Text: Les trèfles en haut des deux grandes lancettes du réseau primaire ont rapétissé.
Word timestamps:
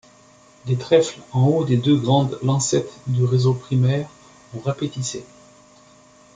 Les 0.65 0.77
trèfles 0.77 1.21
en 1.31 1.43
haut 1.45 1.63
des 1.63 1.77
deux 1.77 1.95
grandes 1.95 2.39
lancettes 2.41 2.91
du 3.05 3.23
réseau 3.23 3.53
primaire 3.53 4.09
ont 4.57 4.59
rapétissé. 4.59 5.23